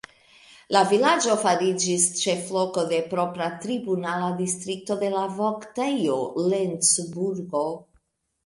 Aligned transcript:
La 0.75 0.79
vilaĝo 0.91 1.33
fariĝis 1.41 2.07
ĉefloko 2.21 2.85
de 2.93 3.01
propra 3.13 3.49
tribunala 3.67 4.31
distrikto 4.41 4.99
de 5.05 5.13
la 5.17 5.29
voktejo 5.43 6.17
Lencburgo. 6.49 7.65